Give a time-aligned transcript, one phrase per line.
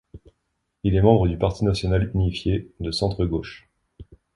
[0.83, 3.69] Il est membre du Parti national unifié, de centre-gauche.